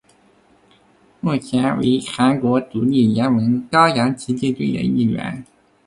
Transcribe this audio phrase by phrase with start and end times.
[1.19, 5.45] 目前为韩国独立联盟高阳奇迹队一员。